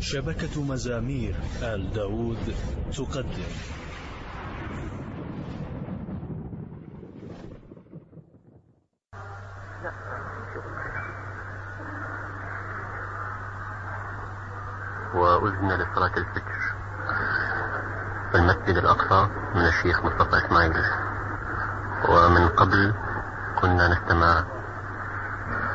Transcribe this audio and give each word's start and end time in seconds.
شبكة 0.00 0.62
مزامير 0.62 1.34
آل 1.62 1.92
داود 1.92 2.54
تقدم. 2.96 3.52
وأذن 15.14 15.68
لصلاة 15.68 16.16
الفجر 16.16 16.60
في 18.30 18.36
المسجد 18.36 18.76
الأقصى 18.76 19.28
من 19.54 19.66
الشيخ 19.66 20.04
مصطفى 20.04 20.46
إسماعيل. 20.46 20.72
ومن 22.08 22.48
قبل 22.48 22.94
كنا 23.60 23.88
نستمع 23.88 24.44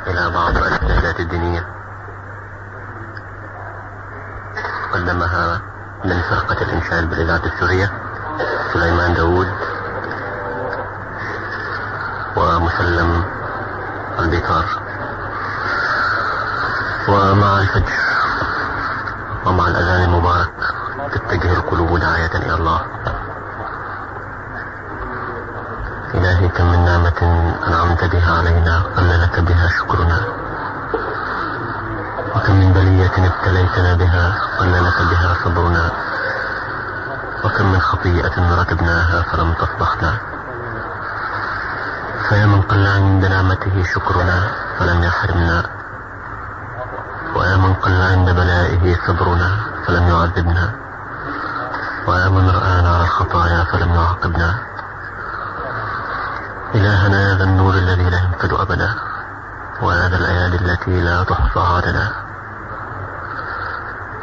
إلى 0.08 0.34
بعض 0.34 0.58
الإرشادات 0.58 1.20
الدينية. 1.20 1.75
قدمها 4.96 5.62
من 6.06 6.22
فرقة 6.22 6.62
الإنشال 6.62 7.08
بالإذاعة 7.08 7.42
السورية 7.46 7.92
سليمان 8.74 9.14
داوود 9.14 9.48
ومسلم 12.36 13.24
البيطار. 14.20 14.66
ومع 17.10 17.60
الفجر 17.60 17.94
ومع 19.46 19.68
الأذان 19.68 20.04
المبارك 20.04 20.54
تتجه 21.12 21.54
القلوب 21.54 21.98
داعية 22.00 22.36
إلى 22.36 22.54
الله. 22.54 22.82
إلهي 26.14 26.48
كم 26.48 26.72
من 26.72 26.86
نعمة 26.86 27.52
أنعمت 27.68 28.04
بها 28.04 28.38
علينا 28.38 28.84
قل 28.98 29.22
لك 29.22 29.40
بها 29.40 29.68
شكرنا؟ 29.68 30.45
وكم 32.46 32.60
من 32.60 32.74
بلية 32.74 33.16
ابتليتنا 33.18 33.94
بها 33.94 34.26
قل 34.60 34.72
لك 34.86 34.98
بها 35.10 35.36
صبرنا. 35.44 35.92
وكم 37.44 37.72
من 37.72 37.80
خطيئة 37.80 38.62
ركبناها 38.62 39.22
فلم 39.22 39.54
تصبحنا 39.54 40.18
فيا 42.30 42.46
من 42.46 42.62
قل 42.62 42.88
عند 42.88 43.26
نعمته 43.26 43.84
شكرنا 43.94 44.52
فلم 44.80 45.04
يحرمنا. 45.04 45.64
ويا 47.36 47.58
من 47.58 47.74
قل 47.74 48.02
عند 48.02 48.30
بلائه 48.30 48.98
صبرنا 49.08 49.50
فلم 49.88 50.08
يعذبنا. 50.08 50.72
ويا 52.08 52.30
من 52.30 52.50
رآنا 52.50 52.90
على 52.96 53.04
الخطايا 53.04 53.64
فلم 53.64 53.94
يعاقبنا 53.94 54.56
إلهنا 56.76 57.34
هذا 57.34 57.44
النور 57.44 57.74
الذي 57.74 58.10
لا 58.10 58.18
ينفد 58.18 58.54
أبدا. 58.54 58.94
وهذا 59.82 60.18
الأيادي 60.18 60.58
التي 60.58 61.02
لا 61.02 61.24
تحصى 61.24 61.60
عددا 61.60 62.25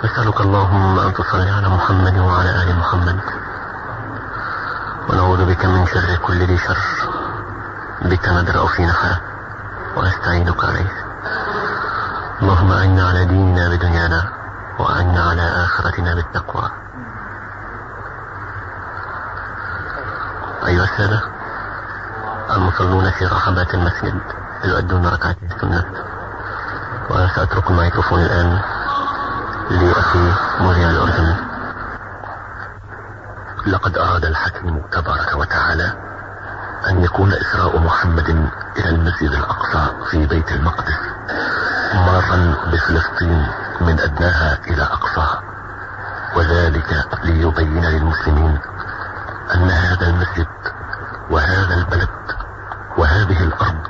نسألك 0.05 0.41
اللهم 0.41 0.99
أن 0.99 1.15
تصلي 1.15 1.51
على 1.51 1.69
محمد 1.69 2.19
وعلى 2.19 2.51
آل 2.63 2.77
محمد. 2.77 3.21
ونعوذ 5.09 5.45
بك 5.45 5.65
من 5.65 5.87
شر 5.87 6.17
كل 6.23 6.39
ذي 6.47 6.59
شر. 6.59 6.79
بك 8.03 8.29
ندرأ 8.29 8.67
في 8.67 8.87
نحره 8.87 9.21
ونستعينك 9.97 10.65
عليه. 10.65 10.93
اللهم 12.43 12.73
أعنا 12.73 13.09
على 13.09 13.25
ديننا 13.25 13.69
بدنيانا 13.69 14.23
وأعنا 14.79 15.23
على 15.23 15.43
آخرتنا 15.43 16.15
بالتقوى. 16.15 16.71
أيها 20.67 20.85
السادة 20.85 21.23
المصلون 22.51 23.11
في 23.11 23.27
رحبات 23.27 23.75
المسجد؟ 23.75 24.21
يؤدون 24.65 25.07
ركعتي 25.07 25.47
السنة. 25.51 25.85
وسأترك 27.11 27.71
الميكروفون 27.71 28.21
الآن. 28.21 28.72
لأخي 29.71 30.33
مذيع 30.61 30.91
الأردن 30.91 31.37
لقد 33.67 33.99
أراد 33.99 34.25
الحكيم 34.25 34.83
تبارك 34.93 35.35
وتعالى 35.37 35.93
أن 36.89 37.05
يكون 37.05 37.33
إسراء 37.33 37.79
محمد 37.79 38.49
إلى 38.79 38.89
المسجد 38.89 39.31
الأقصى 39.33 39.87
في 40.11 40.27
بيت 40.27 40.53
المقدس 40.53 40.99
مرا 41.95 42.55
بفلسطين 42.73 43.47
من 43.81 44.01
أدناها 44.01 44.59
إلى 44.67 44.83
أقصاها 44.83 45.43
وذلك 46.37 47.05
ليبين 47.25 47.85
للمسلمين 47.85 48.59
أن 49.55 49.71
هذا 49.71 50.07
المسجد 50.07 50.47
وهذا 51.31 51.75
البلد 51.75 52.09
وهذه 52.99 53.45
الأرض 53.45 53.87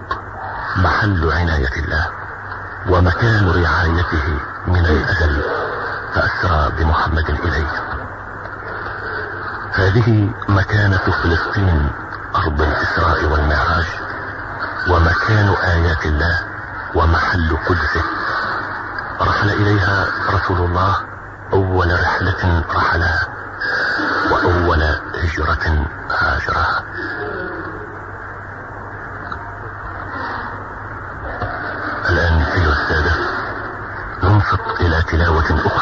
محل 0.77 1.32
عناية 1.32 1.72
الله 1.77 2.06
ومكان 2.88 3.49
رعايته 3.49 4.38
من 4.67 4.87
الأزل 4.87 5.43
فأسرى 6.15 6.73
بمحمد 6.78 7.31
إليه. 7.31 7.83
هذه 9.73 10.31
مكانة 10.49 10.99
فلسطين 11.23 11.91
أرض 12.37 12.61
الإسراء 12.62 13.25
والمعراج 13.25 13.87
ومكان 14.91 15.49
آيات 15.49 16.06
الله 16.06 16.39
ومحل 16.95 17.56
قدسه. 17.69 18.03
رحل 19.21 19.50
إليها 19.50 20.06
رسول 20.34 20.59
الله 20.59 20.97
أول 21.53 22.00
رحلة 22.03 22.65
رحلها 22.75 23.29
وأول 24.31 24.83
هجرة 25.15 25.87
Oh, 35.44 35.81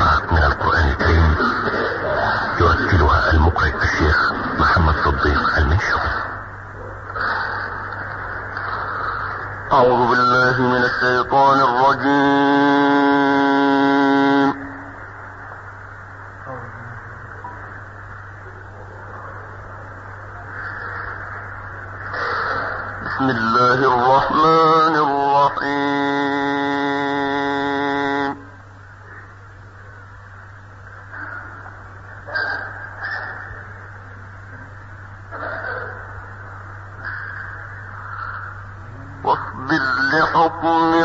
واصبر 40.60 40.99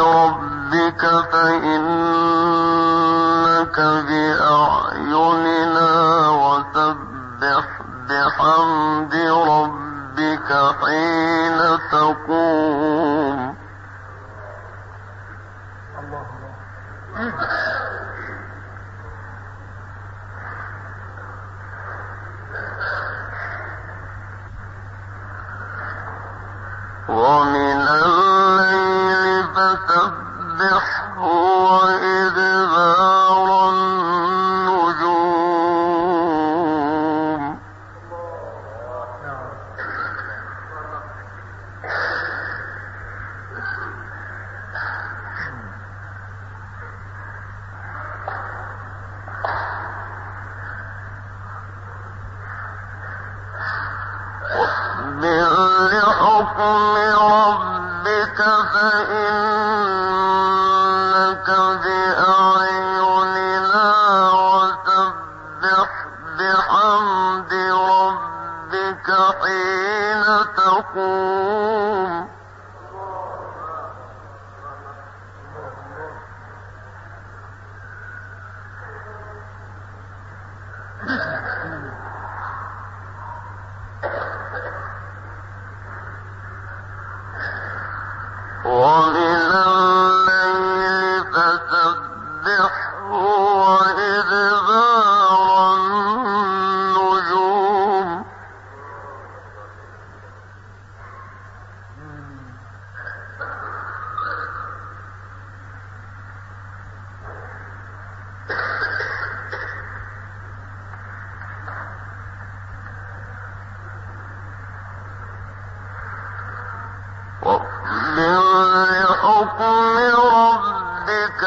بحكم 119.25 119.97
ربك 119.97 121.41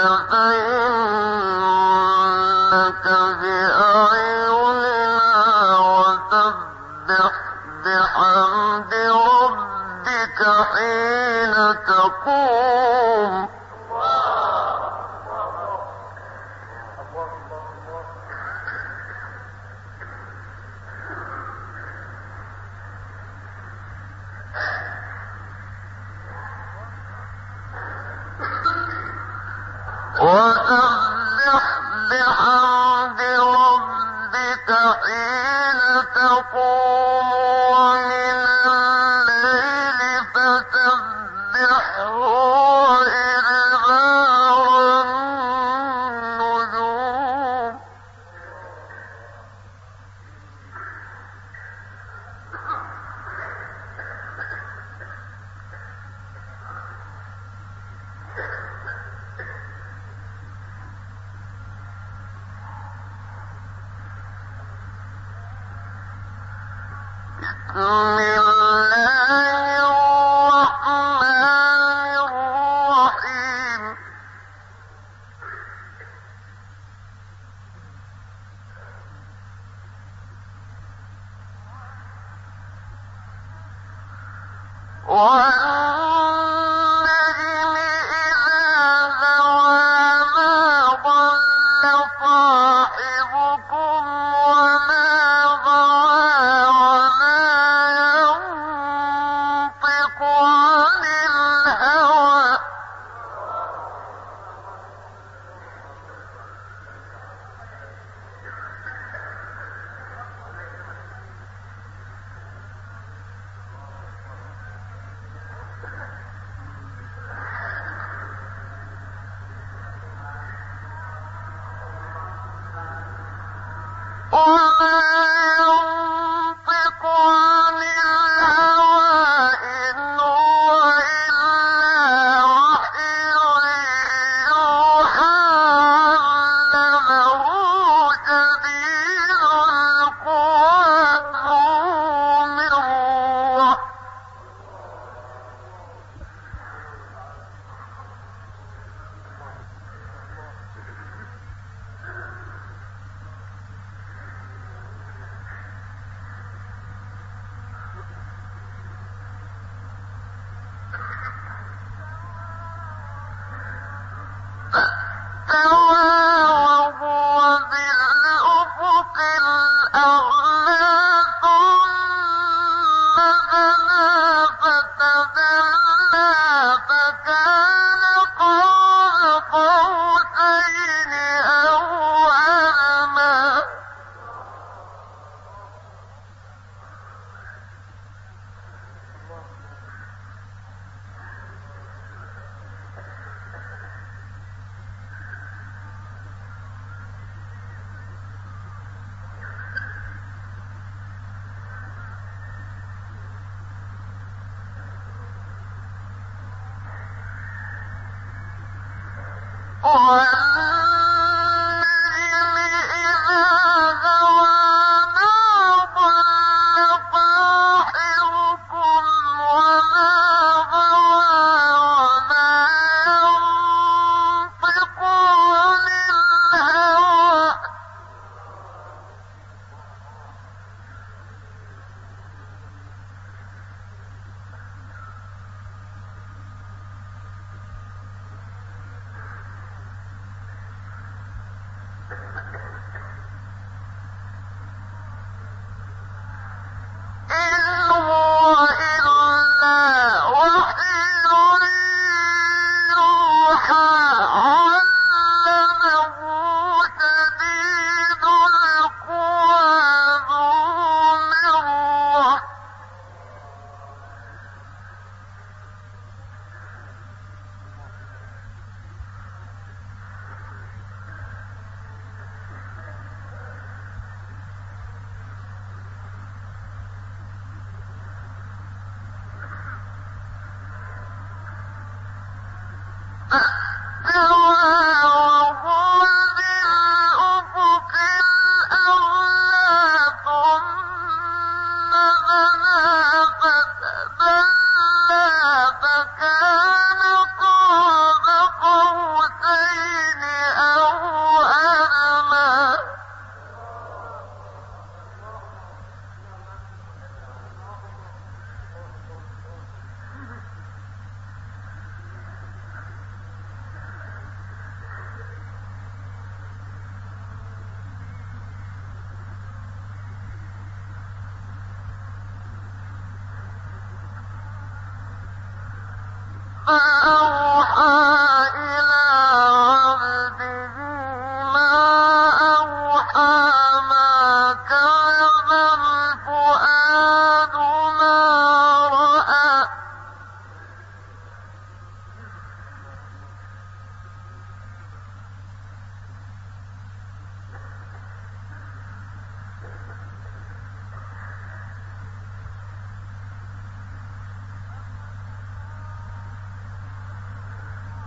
我 85.08 85.87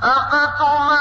أفطمن 0.03 1.00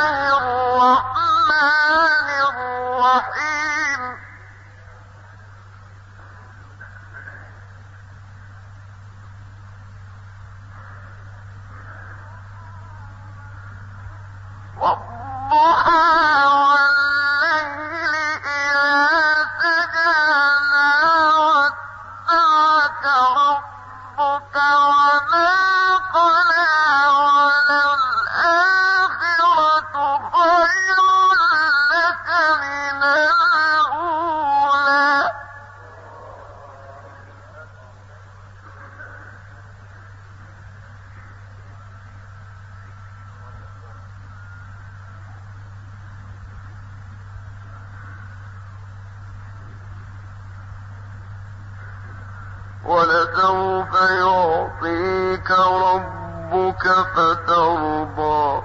ولسوف 52.85 53.93
يعطيك 53.93 55.51
ربك 55.51 56.87
فترضى. 57.15 58.61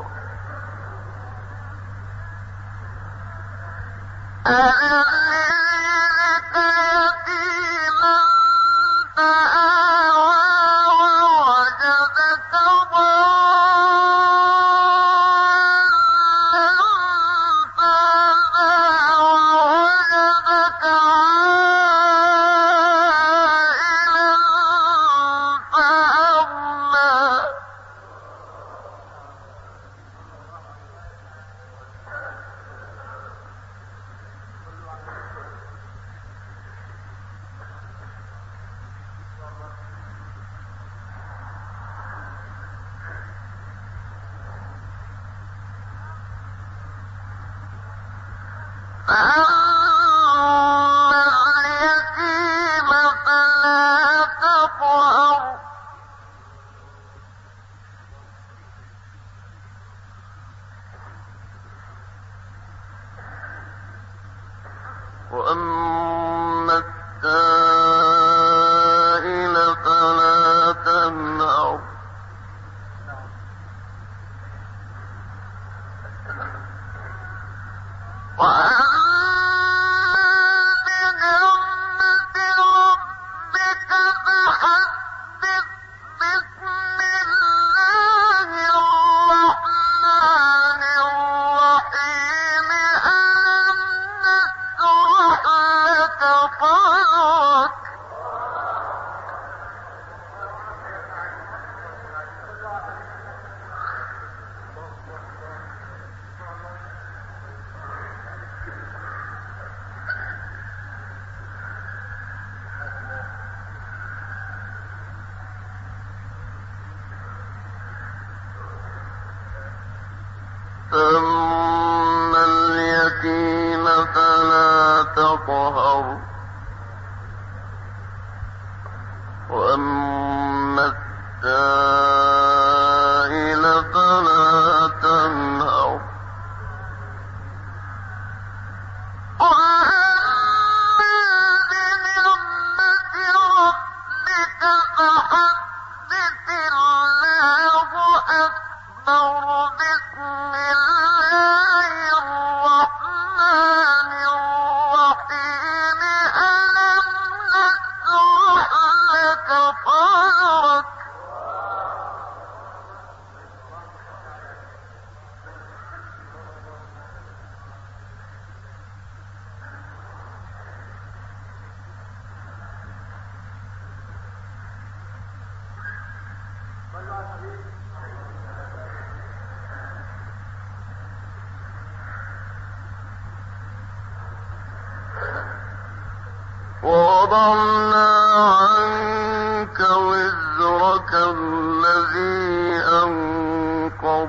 ووضعنا 125.48 126.25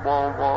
Well. 0.04 0.47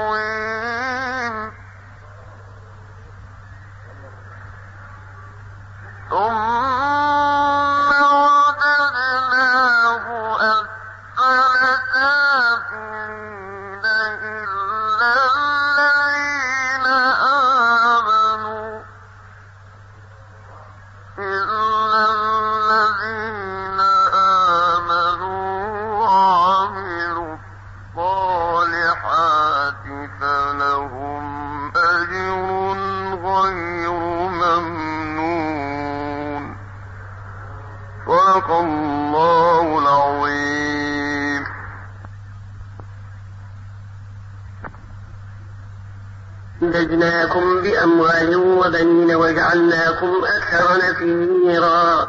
تقويم 0.00 1.52
ثم 6.10 6.59
أمددناكم 46.62 47.62
بأموال 47.62 48.36
وبنين 48.36 49.14
وجعلناكم 49.14 50.24
أكثر 50.24 50.78
نفيرا. 50.78 52.08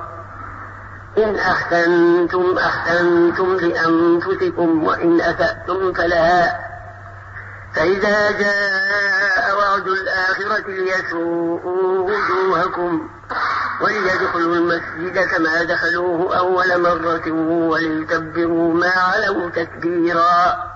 إن 1.17 1.35
أحسنتم 1.35 2.57
أحسنتم 2.57 3.55
لأنفسكم 3.55 4.83
وإن 4.83 5.21
أسأتم 5.21 5.93
فلها. 5.93 6.59
فإذا 7.75 8.31
جاء 8.31 9.57
وعد 9.57 9.87
الآخرة 9.87 10.67
ليسوءوا 10.67 12.09
وجوهكم 12.09 13.09
وليدخلوا 13.81 14.55
المسجد 14.55 15.19
كما 15.19 15.63
دخلوه 15.63 16.37
أول 16.37 16.81
مرة 16.81 17.31
وليتبروا 17.67 18.73
ما 18.73 18.91
علوا 18.91 19.49
تكبيرا. 19.49 20.70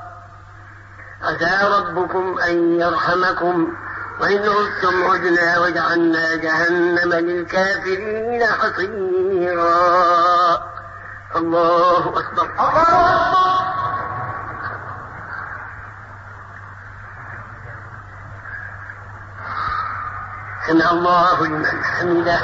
عسى 1.25 1.67
ربكم 1.77 2.39
أن 2.39 2.79
يرحمكم 2.79 3.73
وإن 4.19 4.39
عدتم 4.39 5.11
عدنا 5.11 5.59
وجعلنا 5.59 6.35
جهنم 6.35 7.13
للكافرين 7.13 8.45
حصيرا. 8.45 9.75
الله 11.35 12.13
أكبر. 12.19 12.49
سمع 20.67 20.91
الله 20.91 21.47
لمن 21.47 21.83
حمده. 21.83 22.39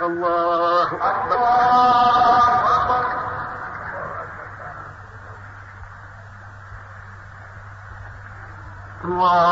الله 0.00 0.88
أكبر. 1.10 1.42
الله 9.22 9.51